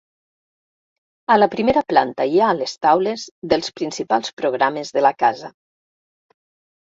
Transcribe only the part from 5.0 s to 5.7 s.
la casa.